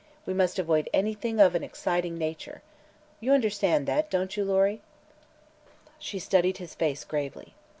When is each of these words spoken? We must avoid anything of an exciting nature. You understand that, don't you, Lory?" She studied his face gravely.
We 0.25 0.33
must 0.33 0.57
avoid 0.57 0.89
anything 0.95 1.39
of 1.39 1.53
an 1.53 1.63
exciting 1.63 2.17
nature. 2.17 2.63
You 3.19 3.33
understand 3.33 3.85
that, 3.85 4.09
don't 4.09 4.35
you, 4.35 4.43
Lory?" 4.43 4.81
She 5.99 6.17
studied 6.17 6.57
his 6.57 6.73
face 6.73 7.03
gravely. 7.05 7.53